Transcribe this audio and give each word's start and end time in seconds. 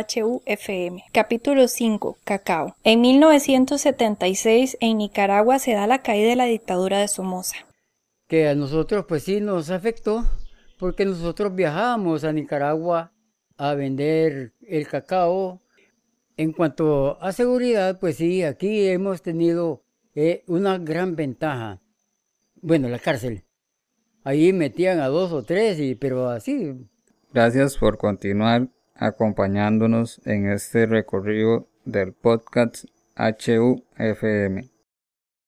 HUFM. 0.00 1.02
Capítulo 1.12 1.68
5. 1.68 2.18
Cacao. 2.24 2.76
En 2.84 3.00
1976 3.00 4.78
en 4.80 4.98
Nicaragua 4.98 5.58
se 5.58 5.72
da 5.72 5.86
la 5.86 6.02
caída 6.02 6.30
de 6.30 6.36
la 6.36 6.44
dictadura 6.44 6.98
de 6.98 7.08
Somoza. 7.08 7.56
Que 8.26 8.48
a 8.48 8.54
nosotros 8.54 9.04
pues 9.08 9.24
sí 9.24 9.40
nos 9.40 9.70
afectó 9.70 10.24
porque 10.78 11.04
nosotros 11.04 11.54
viajábamos 11.54 12.24
a 12.24 12.32
Nicaragua 12.32 13.12
a 13.56 13.74
vender 13.74 14.54
el 14.66 14.88
cacao. 14.88 15.60
En 16.36 16.52
cuanto 16.52 17.22
a 17.22 17.32
seguridad, 17.32 17.98
pues 18.00 18.16
sí, 18.16 18.42
aquí 18.42 18.88
hemos 18.88 19.20
tenido 19.20 19.84
eh, 20.14 20.42
una 20.46 20.78
gran 20.78 21.14
ventaja. 21.14 21.82
Bueno, 22.62 22.88
la 22.88 22.98
cárcel. 22.98 23.44
Ahí 24.24 24.52
metían 24.52 25.00
a 25.00 25.08
dos 25.08 25.32
o 25.32 25.42
tres, 25.42 25.78
y, 25.78 25.94
pero 25.94 26.30
así. 26.30 26.74
Gracias 27.32 27.76
por 27.76 27.98
continuar 27.98 28.68
acompañándonos 29.00 30.20
en 30.26 30.48
este 30.48 30.86
recorrido 30.86 31.66
del 31.84 32.12
podcast 32.12 32.84
HUFM. 33.16 34.69